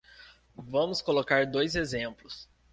Vamos 0.55 0.99
colocar 0.99 1.45
dois 1.45 1.75
exemplos. 1.75 2.49